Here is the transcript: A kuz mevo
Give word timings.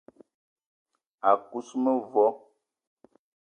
A 1.29 1.31
kuz 1.47 1.69
mevo 1.83 2.25